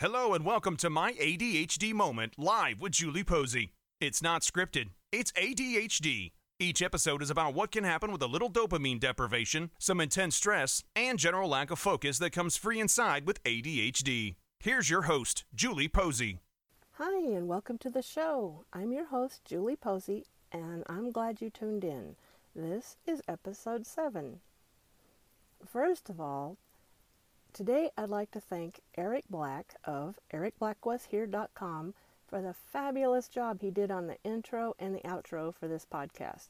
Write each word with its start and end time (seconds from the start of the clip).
Hello 0.00 0.32
and 0.32 0.46
welcome 0.46 0.78
to 0.78 0.88
my 0.88 1.12
ADHD 1.12 1.92
moment 1.92 2.38
live 2.38 2.80
with 2.80 2.92
Julie 2.92 3.22
Posey. 3.22 3.74
It's 4.00 4.22
not 4.22 4.40
scripted, 4.40 4.92
it's 5.12 5.30
ADHD. 5.32 6.32
Each 6.58 6.80
episode 6.80 7.20
is 7.20 7.28
about 7.28 7.52
what 7.52 7.70
can 7.70 7.84
happen 7.84 8.10
with 8.10 8.22
a 8.22 8.26
little 8.26 8.50
dopamine 8.50 8.98
deprivation, 8.98 9.68
some 9.78 10.00
intense 10.00 10.36
stress, 10.36 10.82
and 10.96 11.18
general 11.18 11.50
lack 11.50 11.70
of 11.70 11.78
focus 11.78 12.18
that 12.18 12.32
comes 12.32 12.56
free 12.56 12.80
inside 12.80 13.26
with 13.26 13.42
ADHD. 13.42 14.36
Here's 14.58 14.88
your 14.88 15.02
host, 15.02 15.44
Julie 15.54 15.86
Posey. 15.86 16.38
Hi, 16.92 17.18
and 17.34 17.46
welcome 17.46 17.76
to 17.76 17.90
the 17.90 18.00
show. 18.00 18.64
I'm 18.72 18.92
your 18.92 19.08
host, 19.08 19.44
Julie 19.44 19.76
Posey, 19.76 20.24
and 20.50 20.82
I'm 20.88 21.12
glad 21.12 21.42
you 21.42 21.50
tuned 21.50 21.84
in. 21.84 22.16
This 22.56 22.96
is 23.06 23.20
episode 23.28 23.86
7. 23.86 24.40
First 25.70 26.08
of 26.08 26.18
all, 26.18 26.56
today 27.52 27.90
I'd 27.96 28.08
like 28.08 28.30
to 28.32 28.40
thank 28.40 28.80
Eric 28.96 29.24
Black 29.28 29.74
of 29.84 30.18
ericblackwashere.com 30.32 31.94
for 32.26 32.40
the 32.40 32.54
fabulous 32.54 33.28
job 33.28 33.60
he 33.60 33.70
did 33.70 33.90
on 33.90 34.06
the 34.06 34.16
intro 34.24 34.74
and 34.78 34.94
the 34.94 35.00
outro 35.00 35.52
for 35.52 35.66
this 35.66 35.86
podcast. 35.90 36.48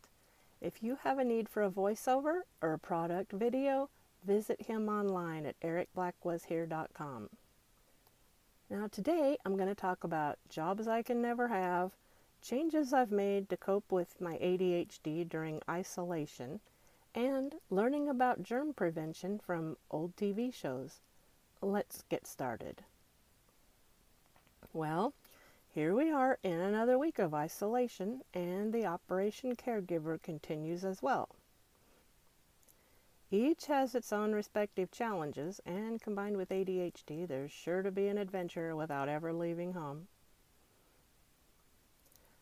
If 0.60 0.82
you 0.82 0.98
have 1.02 1.18
a 1.18 1.24
need 1.24 1.48
for 1.48 1.62
a 1.62 1.70
voiceover 1.70 2.40
or 2.60 2.74
a 2.74 2.78
product 2.78 3.32
video, 3.32 3.88
visit 4.26 4.66
him 4.66 4.88
online 4.88 5.46
at 5.46 5.58
ericblackwashere.com. 5.60 7.30
Now, 8.68 8.86
today 8.86 9.38
I'm 9.44 9.56
going 9.56 9.68
to 9.68 9.74
talk 9.74 10.04
about 10.04 10.38
jobs 10.48 10.86
I 10.86 11.02
can 11.02 11.22
never 11.22 11.48
have, 11.48 11.92
changes 12.42 12.92
I've 12.92 13.10
made 13.10 13.48
to 13.48 13.56
cope 13.56 13.90
with 13.90 14.20
my 14.20 14.36
ADHD 14.36 15.28
during 15.28 15.60
isolation, 15.68 16.60
and 17.14 17.54
learning 17.70 18.08
about 18.08 18.42
germ 18.42 18.72
prevention 18.72 19.38
from 19.38 19.76
old 19.90 20.14
TV 20.16 20.52
shows. 20.52 21.00
Let's 21.60 22.04
get 22.08 22.26
started. 22.26 22.82
Well, 24.72 25.14
here 25.72 25.94
we 25.94 26.10
are 26.10 26.38
in 26.42 26.60
another 26.60 26.98
week 26.98 27.18
of 27.18 27.34
isolation, 27.34 28.22
and 28.34 28.72
the 28.72 28.86
Operation 28.86 29.54
Caregiver 29.56 30.22
continues 30.22 30.84
as 30.84 31.02
well. 31.02 31.28
Each 33.30 33.66
has 33.66 33.94
its 33.94 34.12
own 34.12 34.32
respective 34.32 34.90
challenges, 34.90 35.60
and 35.64 36.02
combined 36.02 36.36
with 36.36 36.48
ADHD, 36.48 37.26
there's 37.28 37.52
sure 37.52 37.82
to 37.82 37.92
be 37.92 38.08
an 38.08 38.18
adventure 38.18 38.74
without 38.74 39.08
ever 39.08 39.32
leaving 39.32 39.74
home. 39.74 40.08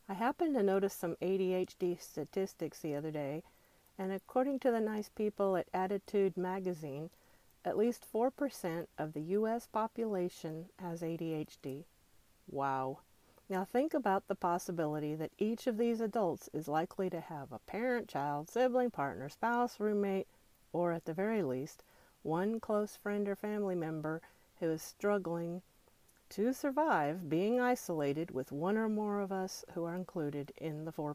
I 0.08 0.14
happened 0.14 0.54
to 0.54 0.62
notice 0.62 0.94
some 0.94 1.16
ADHD 1.20 2.00
statistics 2.00 2.80
the 2.80 2.94
other 2.94 3.10
day, 3.10 3.42
and 3.98 4.12
according 4.12 4.60
to 4.60 4.70
the 4.70 4.80
nice 4.80 5.08
people 5.08 5.56
at 5.56 5.72
ADDitude 5.72 6.36
Magazine, 6.36 7.10
at 7.64 7.76
least 7.76 8.06
4% 8.14 8.86
of 8.96 9.12
the 9.12 9.20
U.S. 9.20 9.66
population 9.66 10.66
has 10.78 11.02
ADHD. 11.02 11.84
Wow. 12.48 13.00
Now 13.50 13.64
think 13.64 13.94
about 13.94 14.28
the 14.28 14.34
possibility 14.34 15.14
that 15.14 15.32
each 15.38 15.66
of 15.66 15.78
these 15.78 16.00
adults 16.00 16.48
is 16.52 16.68
likely 16.68 17.10
to 17.10 17.20
have 17.20 17.50
a 17.50 17.58
parent, 17.60 18.08
child, 18.08 18.48
sibling, 18.48 18.90
partner, 18.90 19.28
spouse, 19.28 19.80
roommate, 19.80 20.28
or 20.72 20.92
at 20.92 21.04
the 21.04 21.14
very 21.14 21.42
least, 21.42 21.82
one 22.22 22.60
close 22.60 22.96
friend 22.96 23.28
or 23.28 23.34
family 23.34 23.74
member 23.74 24.20
who 24.60 24.70
is 24.70 24.82
struggling 24.82 25.62
to 26.30 26.52
survive 26.52 27.28
being 27.28 27.60
isolated 27.60 28.30
with 28.30 28.52
one 28.52 28.76
or 28.76 28.88
more 28.88 29.20
of 29.20 29.32
us 29.32 29.64
who 29.74 29.84
are 29.84 29.94
included 29.94 30.52
in 30.56 30.84
the 30.84 30.92
4% 30.92 31.14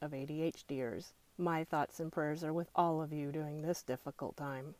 of 0.00 0.10
ADHDers. 0.12 1.12
My 1.36 1.64
thoughts 1.64 2.00
and 2.00 2.12
prayers 2.12 2.44
are 2.44 2.52
with 2.52 2.70
all 2.74 3.02
of 3.02 3.12
you 3.12 3.32
during 3.32 3.62
this 3.62 3.82
difficult 3.82 4.36
time. 4.36 4.74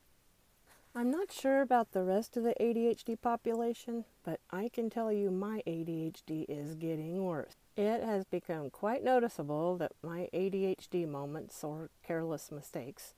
I'm 0.96 1.10
not 1.10 1.32
sure 1.32 1.60
about 1.60 1.90
the 1.90 2.04
rest 2.04 2.36
of 2.36 2.44
the 2.44 2.54
ADHD 2.60 3.20
population, 3.20 4.04
but 4.22 4.38
I 4.50 4.68
can 4.68 4.88
tell 4.88 5.10
you 5.12 5.32
my 5.32 5.60
ADHD 5.66 6.46
is 6.48 6.76
getting 6.76 7.24
worse. 7.24 7.56
It 7.76 8.04
has 8.04 8.24
become 8.24 8.70
quite 8.70 9.02
noticeable 9.02 9.76
that 9.78 9.90
my 10.04 10.28
ADHD 10.32 11.08
moments 11.08 11.64
or 11.64 11.90
careless 12.06 12.52
mistakes 12.52 13.12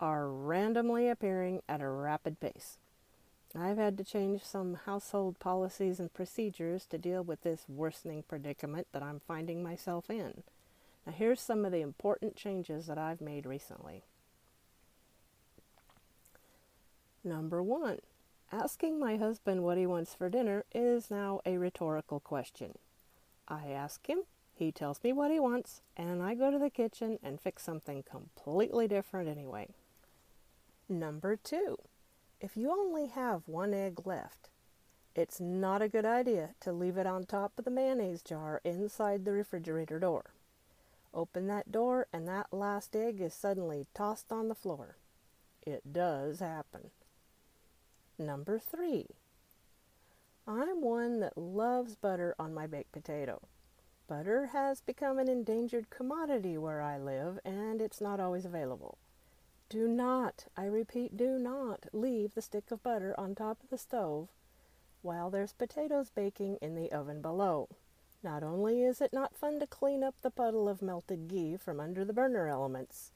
are 0.00 0.30
randomly 0.30 1.10
appearing 1.10 1.60
at 1.68 1.82
a 1.82 1.88
rapid 1.88 2.40
pace. 2.40 2.78
I've 3.56 3.78
had 3.78 3.96
to 3.98 4.04
change 4.04 4.44
some 4.44 4.74
household 4.84 5.38
policies 5.38 5.98
and 5.98 6.12
procedures 6.12 6.84
to 6.86 6.98
deal 6.98 7.22
with 7.22 7.42
this 7.42 7.64
worsening 7.68 8.24
predicament 8.28 8.88
that 8.92 9.02
I'm 9.02 9.20
finding 9.26 9.62
myself 9.62 10.10
in. 10.10 10.42
Now, 11.06 11.12
here's 11.12 11.40
some 11.40 11.64
of 11.64 11.72
the 11.72 11.80
important 11.80 12.36
changes 12.36 12.86
that 12.86 12.98
I've 12.98 13.22
made 13.22 13.46
recently. 13.46 14.02
Number 17.24 17.62
one, 17.62 18.00
asking 18.52 19.00
my 19.00 19.16
husband 19.16 19.62
what 19.62 19.78
he 19.78 19.86
wants 19.86 20.14
for 20.14 20.28
dinner 20.28 20.64
is 20.74 21.10
now 21.10 21.40
a 21.46 21.56
rhetorical 21.56 22.20
question. 22.20 22.76
I 23.48 23.68
ask 23.68 24.06
him, 24.06 24.24
he 24.54 24.72
tells 24.72 25.02
me 25.02 25.12
what 25.12 25.30
he 25.30 25.40
wants, 25.40 25.80
and 25.96 26.22
I 26.22 26.34
go 26.34 26.50
to 26.50 26.58
the 26.58 26.70
kitchen 26.70 27.18
and 27.22 27.40
fix 27.40 27.62
something 27.62 28.02
completely 28.02 28.88
different 28.88 29.28
anyway. 29.28 29.68
Number 30.88 31.36
two, 31.36 31.78
if 32.40 32.56
you 32.56 32.70
only 32.70 33.06
have 33.08 33.42
one 33.46 33.74
egg 33.74 34.06
left, 34.06 34.48
it's 35.14 35.40
not 35.40 35.82
a 35.82 35.88
good 35.88 36.04
idea 36.04 36.50
to 36.60 36.72
leave 36.72 36.96
it 36.96 37.06
on 37.06 37.24
top 37.24 37.52
of 37.58 37.64
the 37.64 37.70
mayonnaise 37.70 38.22
jar 38.22 38.60
inside 38.64 39.24
the 39.24 39.32
refrigerator 39.32 39.98
door. 39.98 40.30
Open 41.12 41.48
that 41.48 41.72
door, 41.72 42.06
and 42.12 42.28
that 42.28 42.52
last 42.52 42.94
egg 42.94 43.20
is 43.20 43.34
suddenly 43.34 43.86
tossed 43.94 44.30
on 44.30 44.48
the 44.48 44.54
floor. 44.54 44.96
It 45.62 45.92
does 45.92 46.38
happen. 46.38 46.90
Number 48.18 48.58
three, 48.58 49.06
I'm 50.46 50.80
one 50.80 51.20
that 51.20 51.36
loves 51.36 51.96
butter 51.96 52.34
on 52.38 52.54
my 52.54 52.66
baked 52.66 52.92
potato. 52.92 53.48
Butter 54.06 54.46
has 54.52 54.80
become 54.80 55.18
an 55.18 55.28
endangered 55.28 55.90
commodity 55.90 56.56
where 56.56 56.80
I 56.80 56.98
live, 56.98 57.38
and 57.44 57.82
it's 57.82 58.00
not 58.00 58.20
always 58.20 58.44
available. 58.44 58.98
Do 59.70 59.86
not, 59.86 60.46
I 60.56 60.64
repeat, 60.64 61.16
do 61.16 61.38
not 61.38 61.86
leave 61.92 62.34
the 62.34 62.42
stick 62.42 62.70
of 62.70 62.82
butter 62.82 63.14
on 63.18 63.34
top 63.34 63.62
of 63.62 63.68
the 63.68 63.76
stove 63.76 64.28
while 65.02 65.30
there's 65.30 65.52
potatoes 65.52 66.10
baking 66.10 66.56
in 66.62 66.74
the 66.74 66.90
oven 66.90 67.20
below. 67.20 67.68
Not 68.22 68.42
only 68.42 68.82
is 68.82 69.00
it 69.00 69.12
not 69.12 69.36
fun 69.36 69.60
to 69.60 69.66
clean 69.66 70.02
up 70.02 70.14
the 70.22 70.30
puddle 70.30 70.68
of 70.68 70.82
melted 70.82 71.28
ghee 71.28 71.56
from 71.56 71.80
under 71.80 72.04
the 72.04 72.12
burner 72.12 72.48
elements, 72.48 73.12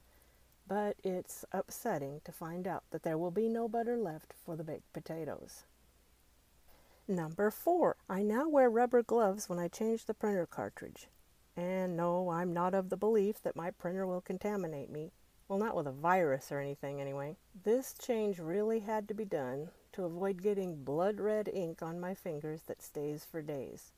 but 0.68 0.96
it's 1.02 1.44
upsetting 1.52 2.20
to 2.24 2.32
find 2.32 2.68
out 2.68 2.84
that 2.90 3.02
there 3.02 3.18
will 3.18 3.30
be 3.30 3.48
no 3.48 3.66
butter 3.66 3.96
left 3.96 4.34
for 4.44 4.54
the 4.54 4.62
baked 4.62 4.92
potatoes. 4.92 5.64
Number 7.08 7.50
four, 7.50 7.96
I 8.08 8.22
now 8.22 8.48
wear 8.48 8.70
rubber 8.70 9.02
gloves 9.02 9.48
when 9.48 9.58
I 9.58 9.68
change 9.68 10.04
the 10.04 10.14
printer 10.14 10.46
cartridge. 10.46 11.08
And 11.56 11.96
no, 11.96 12.30
I'm 12.30 12.52
not 12.52 12.74
of 12.74 12.90
the 12.90 12.96
belief 12.96 13.42
that 13.42 13.56
my 13.56 13.70
printer 13.70 14.06
will 14.06 14.20
contaminate 14.20 14.90
me. 14.90 15.12
Well, 15.52 15.58
not 15.58 15.76
with 15.76 15.86
a 15.86 15.92
virus 15.92 16.50
or 16.50 16.60
anything, 16.60 16.98
anyway. 16.98 17.36
This 17.62 17.92
change 17.92 18.38
really 18.38 18.80
had 18.80 19.06
to 19.08 19.12
be 19.12 19.26
done 19.26 19.68
to 19.92 20.04
avoid 20.04 20.40
getting 20.40 20.82
blood 20.82 21.20
red 21.20 21.46
ink 21.52 21.82
on 21.82 22.00
my 22.00 22.14
fingers 22.14 22.62
that 22.62 22.80
stays 22.80 23.26
for 23.30 23.42
days. 23.42 23.92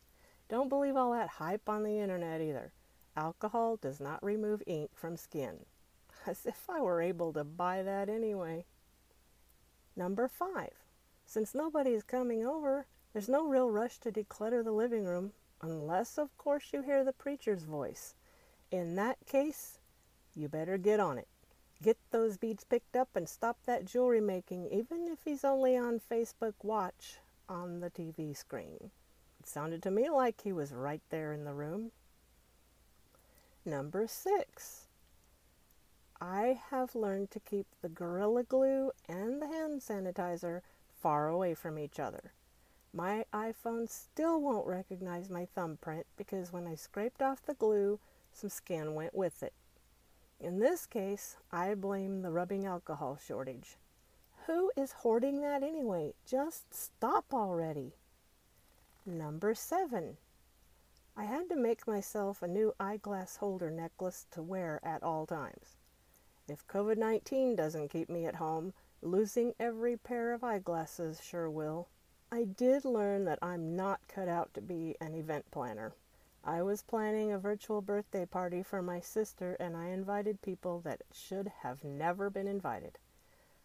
Don't 0.49 0.69
believe 0.69 0.97
all 0.97 1.13
that 1.13 1.29
hype 1.29 1.69
on 1.69 1.85
the 1.85 2.01
internet 2.01 2.41
either. 2.41 2.73
Alcohol 3.17 3.77
does 3.77 4.01
not 4.01 4.21
remove 4.21 4.65
ink 4.67 4.91
from 4.97 5.17
skin. 5.17 5.65
As 6.27 6.45
if 6.45 6.69
I 6.69 6.81
were 6.81 7.01
able 7.01 7.33
to 7.35 7.45
buy 7.45 7.85
that 7.85 8.09
anyway. 8.09 8.65
Number 9.95 10.27
five. 10.27 10.73
Since 11.25 11.55
nobody 11.55 11.91
is 11.91 12.03
coming 12.03 12.45
over, 12.45 12.87
there's 13.13 13.29
no 13.29 13.47
real 13.47 13.71
rush 13.71 13.99
to 13.99 14.11
declutter 14.11 14.65
the 14.65 14.73
living 14.73 15.05
room, 15.05 15.31
unless, 15.63 16.19
of 16.19 16.37
course, 16.37 16.73
you 16.73 16.83
hear 16.83 17.05
the 17.05 17.13
preacher's 17.13 17.63
voice. 17.63 18.17
In 18.73 18.97
that 18.97 19.19
case, 19.25 19.79
you 20.35 20.49
better 20.49 20.79
get 20.79 20.99
on 20.99 21.17
it. 21.17 21.29
Get 21.85 21.99
those 22.13 22.39
beads 22.39 22.65
picked 22.65 22.97
up 22.97 23.11
and 23.15 23.29
stop 23.29 23.59
that 23.67 23.85
jewelry 23.85 24.23
making, 24.23 24.69
even 24.73 25.07
if 25.07 25.19
he's 25.23 25.45
only 25.45 25.77
on 25.77 26.01
Facebook 26.11 26.55
Watch 26.63 27.19
on 27.47 27.81
the 27.81 27.91
TV 27.91 28.35
screen. 28.35 28.91
It 29.39 29.47
sounded 29.47 29.83
to 29.83 29.91
me 29.91 30.09
like 30.09 30.41
he 30.41 30.51
was 30.51 30.73
right 30.73 31.03
there 31.11 31.35
in 31.35 31.45
the 31.45 31.53
room. 31.53 31.91
Number 33.67 34.07
six. 34.07 34.87
I 36.23 36.59
have 36.71 36.95
learned 36.95 37.31
to 37.33 37.41
keep 37.41 37.67
the 37.83 37.91
Gorilla 37.91 38.45
Glue 38.45 38.91
and 39.07 39.43
the 39.43 39.49
hand 39.49 39.83
sanitizer 39.83 40.63
far 40.99 41.29
away 41.29 41.53
from 41.53 41.79
each 41.79 42.01
other. 42.01 42.33
My 42.95 43.27
iPhone 43.35 43.91
still 43.91 44.41
won't 44.41 44.67
recognize 44.67 45.29
my 45.29 45.45
thumbprint 45.55 46.07
because 46.17 46.51
when 46.51 46.67
I 46.67 46.77
scraped 46.77 47.21
off 47.21 47.45
the 47.45 47.53
glue, 47.53 48.01
some 48.33 48.49
skin 48.49 48.95
went 48.95 49.15
with 49.15 49.43
it. 49.43 49.53
In 50.45 50.59
this 50.59 50.85
case, 50.85 51.39
I 51.51 51.75
blame 51.75 52.21
the 52.21 52.31
rubbing 52.31 52.67
alcohol 52.67 53.17
shortage. 53.17 53.79
Who 54.47 54.71
is 54.77 54.93
hoarding 54.93 55.41
that 55.41 55.63
anyway? 55.63 56.13
Just 56.27 56.75
stop 56.75 57.33
already. 57.33 57.95
Number 59.07 59.55
seven. 59.55 60.19
I 61.17 61.25
had 61.25 61.49
to 61.49 61.57
make 61.57 61.89
myself 61.89 62.43
a 62.43 62.47
new 62.47 62.75
eyeglass 62.79 63.39
holder 63.39 63.71
necklace 63.71 64.27
to 64.33 64.43
wear 64.43 64.81
at 64.83 65.03
all 65.03 65.25
times. 65.25 65.79
If 66.47 66.67
COVID 66.67 66.99
19 66.99 67.57
doesn't 67.57 67.89
keep 67.89 68.11
me 68.11 68.27
at 68.27 68.35
home, 68.35 68.75
losing 69.01 69.55
every 69.59 69.97
pair 69.97 70.35
of 70.35 70.45
eyeglasses 70.45 71.23
sure 71.23 71.49
will. 71.49 71.89
I 72.31 72.45
did 72.45 72.85
learn 72.85 73.25
that 73.25 73.39
I'm 73.41 73.77
not 73.77 74.07
cut 74.09 74.29
out 74.29 74.53
to 74.53 74.61
be 74.61 74.95
an 75.01 75.15
event 75.15 75.51
planner. 75.51 75.95
I 76.47 76.61
was 76.61 76.83
planning 76.83 77.33
a 77.33 77.39
virtual 77.39 77.81
birthday 77.81 78.27
party 78.27 78.63
for 78.63 78.83
my 78.83 79.01
sister, 79.01 79.57
and 79.59 79.75
I 79.75 79.87
invited 79.87 80.43
people 80.43 80.81
that 80.81 81.01
should 81.11 81.51
have 81.63 81.83
never 81.83 82.29
been 82.29 82.47
invited. 82.47 82.99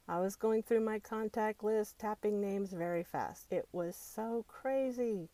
I 0.07 0.21
was 0.21 0.37
going 0.37 0.63
through 0.63 0.79
my 0.79 0.97
contact 0.97 1.61
list, 1.61 1.99
tapping 1.99 2.39
names 2.39 2.71
very 2.71 3.03
fast. 3.03 3.51
It 3.51 3.67
was 3.73 3.97
so 3.97 4.45
crazy. 4.47 5.29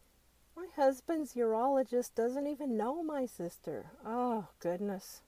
My 0.56 0.68
husband's 0.76 1.36
urologist 1.36 2.16
doesn't 2.16 2.48
even 2.48 2.78
know 2.78 3.04
my 3.04 3.28
sister. 3.28 3.92
Oh, 4.04 4.48
goodness. 4.60 5.22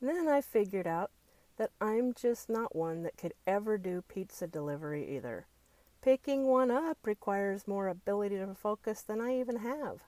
Then 0.00 0.28
I 0.28 0.40
figured 0.40 0.86
out 0.86 1.10
that 1.56 1.70
I'm 1.80 2.14
just 2.14 2.48
not 2.48 2.76
one 2.76 3.02
that 3.02 3.16
could 3.16 3.34
ever 3.46 3.78
do 3.78 4.02
pizza 4.02 4.46
delivery 4.46 5.16
either. 5.16 5.46
Picking 6.02 6.46
one 6.46 6.70
up 6.70 6.98
requires 7.04 7.66
more 7.66 7.88
ability 7.88 8.36
to 8.36 8.54
focus 8.54 9.02
than 9.02 9.20
I 9.20 9.40
even 9.40 9.56
have. 9.56 10.02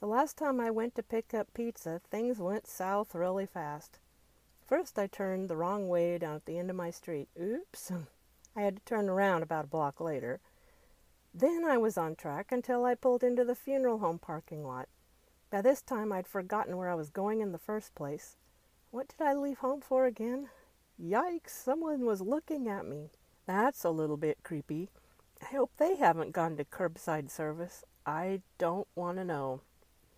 The 0.00 0.06
last 0.06 0.38
time 0.38 0.60
I 0.60 0.70
went 0.70 0.94
to 0.94 1.02
pick 1.02 1.34
up 1.34 1.52
pizza, 1.52 2.00
things 2.10 2.38
went 2.38 2.66
south 2.66 3.14
really 3.14 3.44
fast. 3.44 3.98
First, 4.66 4.98
I 4.98 5.06
turned 5.06 5.50
the 5.50 5.58
wrong 5.58 5.90
way 5.90 6.16
down 6.16 6.36
at 6.36 6.46
the 6.46 6.56
end 6.58 6.70
of 6.70 6.76
my 6.76 6.90
street. 6.90 7.28
Oops. 7.38 7.92
I 8.56 8.62
had 8.62 8.76
to 8.76 8.84
turn 8.86 9.10
around 9.10 9.42
about 9.42 9.66
a 9.66 9.68
block 9.68 10.00
later. 10.00 10.40
Then 11.34 11.66
I 11.66 11.76
was 11.76 11.98
on 11.98 12.16
track 12.16 12.50
until 12.50 12.86
I 12.86 12.94
pulled 12.94 13.22
into 13.22 13.44
the 13.44 13.54
funeral 13.54 13.98
home 13.98 14.18
parking 14.18 14.66
lot. 14.66 14.88
By 15.50 15.60
this 15.60 15.82
time, 15.82 16.12
I'd 16.12 16.26
forgotten 16.26 16.78
where 16.78 16.88
I 16.88 16.94
was 16.94 17.10
going 17.10 17.42
in 17.42 17.52
the 17.52 17.58
first 17.58 17.94
place. 17.94 18.38
What 18.90 19.08
did 19.08 19.20
I 19.20 19.34
leave 19.34 19.58
home 19.58 19.82
for 19.82 20.06
again? 20.06 20.48
Yikes, 20.98 21.50
someone 21.50 22.06
was 22.06 22.22
looking 22.22 22.68
at 22.68 22.86
me. 22.86 23.10
That's 23.46 23.84
a 23.84 23.90
little 23.90 24.16
bit 24.16 24.38
creepy. 24.42 24.88
I 25.42 25.56
hope 25.56 25.72
they 25.76 25.96
haven't 25.96 26.32
gone 26.32 26.56
to 26.56 26.64
curbside 26.64 27.30
service. 27.30 27.84
I 28.06 28.40
don't 28.56 28.88
want 28.94 29.18
to 29.18 29.24
know. 29.24 29.60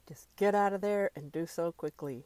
Just 0.09 0.29
get 0.37 0.55
out 0.55 0.73
of 0.73 0.81
there 0.81 1.11
and 1.15 1.31
do 1.31 1.47
so 1.47 1.73
quickly. 1.73 2.25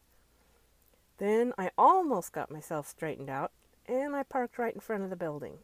Then 1.19 1.53
I 1.57 1.71
almost 1.79 2.33
got 2.33 2.51
myself 2.51 2.89
straightened 2.89 3.31
out, 3.31 3.53
and 3.87 4.15
I 4.15 4.23
parked 4.23 4.59
right 4.59 4.75
in 4.75 4.81
front 4.81 5.05
of 5.05 5.11
the 5.11 5.17
building. 5.17 5.59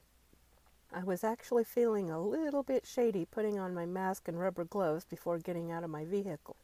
I 0.92 1.04
was 1.04 1.24
actually 1.24 1.64
feeling 1.64 2.10
a 2.10 2.20
little 2.20 2.62
bit 2.62 2.86
shady 2.86 3.24
putting 3.24 3.58
on 3.58 3.74
my 3.74 3.86
mask 3.86 4.28
and 4.28 4.38
rubber 4.38 4.64
gloves 4.64 5.04
before 5.04 5.38
getting 5.38 5.70
out 5.70 5.84
of 5.84 5.90
my 5.90 6.04
vehicle. 6.04 6.56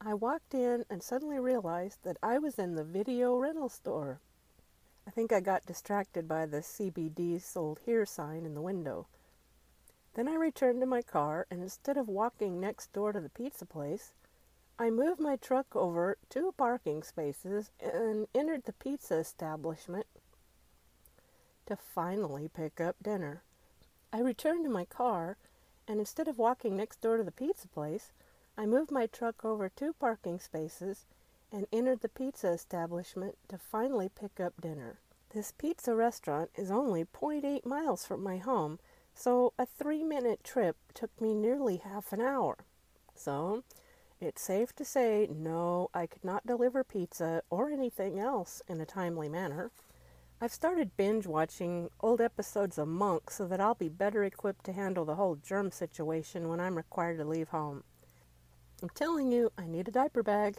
I 0.00 0.14
walked 0.14 0.54
in 0.54 0.84
and 0.90 1.02
suddenly 1.02 1.38
realized 1.38 1.98
that 2.02 2.18
I 2.22 2.38
was 2.38 2.58
in 2.58 2.74
the 2.74 2.84
video 2.84 3.36
rental 3.36 3.68
store. 3.68 4.20
I 5.06 5.10
think 5.10 5.32
I 5.32 5.40
got 5.40 5.66
distracted 5.66 6.26
by 6.26 6.46
the 6.46 6.62
CBD 6.62 7.40
sold 7.40 7.80
here 7.84 8.04
sign 8.04 8.44
in 8.44 8.54
the 8.54 8.60
window. 8.60 9.06
Then 10.14 10.28
I 10.28 10.34
returned 10.34 10.80
to 10.80 10.86
my 10.86 11.02
car, 11.02 11.46
and 11.50 11.62
instead 11.62 11.96
of 11.96 12.08
walking 12.08 12.58
next 12.58 12.92
door 12.92 13.12
to 13.12 13.20
the 13.20 13.28
pizza 13.28 13.64
place, 13.66 14.12
I 14.78 14.90
moved 14.90 15.20
my 15.20 15.36
truck 15.36 15.74
over 15.74 16.18
two 16.28 16.52
parking 16.58 17.02
spaces 17.02 17.70
and 17.80 18.26
entered 18.34 18.64
the 18.64 18.74
pizza 18.74 19.16
establishment 19.16 20.06
to 21.64 21.76
finally 21.76 22.48
pick 22.48 22.78
up 22.78 22.96
dinner. 23.02 23.42
I 24.12 24.20
returned 24.20 24.64
to 24.64 24.70
my 24.70 24.84
car, 24.84 25.38
and 25.88 25.98
instead 25.98 26.28
of 26.28 26.36
walking 26.36 26.76
next 26.76 27.00
door 27.00 27.16
to 27.16 27.24
the 27.24 27.32
pizza 27.32 27.68
place, 27.68 28.12
I 28.58 28.66
moved 28.66 28.90
my 28.90 29.06
truck 29.06 29.44
over 29.46 29.70
two 29.70 29.94
parking 29.94 30.38
spaces 30.38 31.06
and 31.50 31.66
entered 31.72 32.00
the 32.00 32.10
pizza 32.10 32.48
establishment 32.48 33.38
to 33.48 33.56
finally 33.56 34.10
pick 34.10 34.40
up 34.40 34.60
dinner. 34.60 34.98
This 35.30 35.52
pizza 35.56 35.94
restaurant 35.94 36.50
is 36.54 36.70
only 36.70 37.04
0.8 37.04 37.64
miles 37.64 38.04
from 38.04 38.22
my 38.22 38.36
home, 38.36 38.78
so 39.14 39.54
a 39.58 39.64
three 39.64 40.04
minute 40.04 40.44
trip 40.44 40.76
took 40.92 41.18
me 41.18 41.34
nearly 41.34 41.78
half 41.78 42.12
an 42.12 42.20
hour. 42.20 42.58
So, 43.14 43.64
it's 44.20 44.42
safe 44.42 44.74
to 44.76 44.84
say, 44.84 45.28
no, 45.30 45.90
I 45.92 46.06
could 46.06 46.24
not 46.24 46.46
deliver 46.46 46.82
pizza 46.82 47.42
or 47.50 47.70
anything 47.70 48.18
else 48.18 48.62
in 48.68 48.80
a 48.80 48.86
timely 48.86 49.28
manner. 49.28 49.70
I've 50.40 50.52
started 50.52 50.96
binge 50.96 51.26
watching 51.26 51.90
old 52.00 52.20
episodes 52.20 52.78
of 52.78 52.88
Monk 52.88 53.30
so 53.30 53.46
that 53.46 53.60
I'll 53.60 53.74
be 53.74 53.88
better 53.88 54.24
equipped 54.24 54.64
to 54.66 54.72
handle 54.72 55.04
the 55.04 55.14
whole 55.14 55.36
germ 55.36 55.70
situation 55.70 56.48
when 56.48 56.60
I'm 56.60 56.76
required 56.76 57.18
to 57.18 57.24
leave 57.24 57.48
home. 57.48 57.84
I'm 58.82 58.90
telling 58.90 59.32
you, 59.32 59.50
I 59.56 59.66
need 59.66 59.88
a 59.88 59.92
diaper 59.92 60.22
bag. 60.22 60.56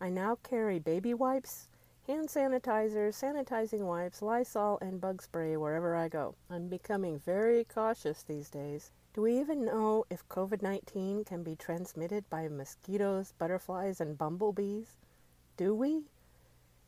I 0.00 0.10
now 0.10 0.38
carry 0.42 0.78
baby 0.78 1.14
wipes, 1.14 1.68
hand 2.06 2.28
sanitizer, 2.28 3.08
sanitizing 3.08 3.80
wipes, 3.80 4.20
Lysol, 4.20 4.78
and 4.82 5.00
bug 5.00 5.22
spray 5.22 5.56
wherever 5.56 5.96
I 5.96 6.08
go. 6.08 6.34
I'm 6.50 6.68
becoming 6.68 7.18
very 7.18 7.64
cautious 7.64 8.22
these 8.22 8.50
days. 8.50 8.90
Do 9.14 9.22
we 9.22 9.38
even 9.38 9.64
know 9.64 10.04
if 10.10 10.28
COVID 10.28 10.60
19 10.60 11.24
can 11.24 11.42
be 11.42 11.56
transmitted 11.56 12.28
by 12.28 12.48
mosquitoes, 12.48 13.32
butterflies, 13.38 14.00
and 14.00 14.18
bumblebees? 14.18 14.98
Do 15.56 15.74
we? 15.74 16.02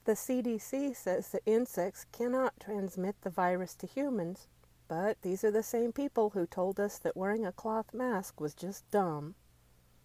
The 0.04 0.12
CDC 0.12 0.94
says 0.94 1.28
that 1.28 1.42
insects 1.46 2.04
cannot 2.12 2.60
transmit 2.60 3.16
the 3.22 3.30
virus 3.30 3.74
to 3.76 3.86
humans, 3.86 4.48
but 4.86 5.22
these 5.22 5.42
are 5.44 5.50
the 5.50 5.62
same 5.62 5.92
people 5.92 6.30
who 6.30 6.46
told 6.46 6.78
us 6.78 6.98
that 6.98 7.16
wearing 7.16 7.46
a 7.46 7.52
cloth 7.52 7.94
mask 7.94 8.40
was 8.40 8.54
just 8.54 8.88
dumb. 8.90 9.34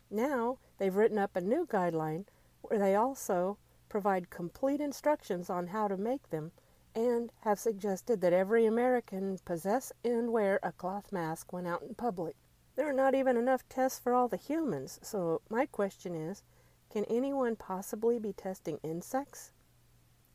Now 0.10 0.58
they've 0.78 0.96
written 0.96 1.18
up 1.18 1.36
a 1.36 1.42
new 1.42 1.68
guideline 1.68 2.26
where 2.62 2.80
they 2.80 2.96
also 2.96 3.58
provide 3.92 4.30
complete 4.30 4.80
instructions 4.80 5.50
on 5.50 5.68
how 5.68 5.86
to 5.90 5.98
make 5.98 6.30
them 6.30 6.52
and 6.96 7.30
have 7.42 7.60
suggested 7.60 8.22
that 8.22 8.32
every 8.32 8.66
American 8.66 9.38
possess 9.44 9.92
and 10.04 10.32
wear 10.32 10.60
a 10.64 10.72
cloth 10.72 11.12
mask 11.12 11.52
when 11.52 11.68
out 11.68 11.82
in 11.82 11.94
public. 11.94 12.36
There 12.78 12.90
are 12.90 12.94
not 12.94 13.14
even 13.14 13.36
enough 13.36 13.68
tests 13.68 14.00
for 14.00 14.14
all 14.14 14.30
the 14.30 14.38
humans, 14.38 14.98
so 15.04 15.42
my 15.50 15.66
question 15.66 16.16
is 16.16 16.44
can 16.90 17.04
anyone 17.06 17.58
possibly 17.58 18.18
be 18.18 18.32
testing 18.32 18.80
insects? 18.82 19.52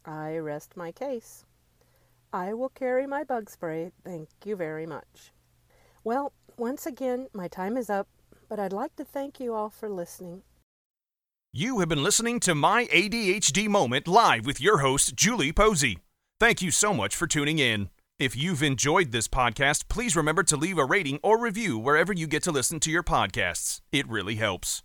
I 0.05 0.37
rest 0.37 0.77
my 0.77 0.93
case. 0.93 1.45
I 2.33 2.53
will 2.53 2.69
carry 2.69 3.07
my 3.07 3.25
bug 3.25 3.49
spray, 3.49 3.91
thank 4.05 4.29
you 4.45 4.55
very 4.55 4.87
much. 4.87 5.33
Well, 6.05 6.33
once 6.59 6.85
again, 6.85 7.29
my 7.33 7.49
time 7.49 7.79
is 7.79 7.89
up 7.89 8.07
but 8.49 8.59
I'd 8.61 8.73
like 8.73 8.95
to 8.97 9.05
thank 9.05 9.41
you 9.41 9.55
all 9.55 9.71
for 9.71 9.89
listening. 9.89 10.43
You 11.59 11.79
have 11.79 11.89
been 11.89 12.03
listening 12.03 12.39
to 12.41 12.55
My 12.55 12.85
ADHD 12.93 13.67
Moment 13.67 14.07
live 14.07 14.45
with 14.45 14.61
your 14.61 14.81
host, 14.81 15.15
Julie 15.17 15.55
Posey. 15.55 15.97
Thank 16.39 16.61
you 16.61 16.71
so 16.71 16.93
much 16.93 17.17
for 17.17 17.27
tuning 17.27 17.59
in. 17.59 17.89
If 18.19 18.37
you've 18.37 18.63
enjoyed 18.63 19.11
this 19.11 19.27
podcast, 19.27 19.89
please 19.89 20.15
remember 20.15 20.43
to 20.43 20.57
leave 20.59 20.77
a 20.77 20.85
rating 20.85 21.19
or 21.23 21.41
review 21.41 21.79
wherever 21.79 22.13
you 22.13 22.27
get 22.27 22.43
to 22.43 22.53
listen 22.53 22.79
to 22.81 22.91
your 22.91 23.03
podcasts. 23.03 23.81
It 23.91 24.07
really 24.07 24.35
helps. 24.35 24.83